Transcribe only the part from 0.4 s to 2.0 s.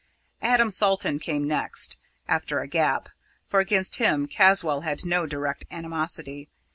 Adam Salton came next